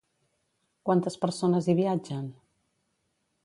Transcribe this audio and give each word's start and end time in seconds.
Quantes 0.89 1.19
persones 1.25 1.69
hi 1.73 1.77
viatgen? 1.83 2.27